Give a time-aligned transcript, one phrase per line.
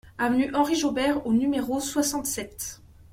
[0.17, 2.81] Avenue Henri Jaubert au numéro soixante-sept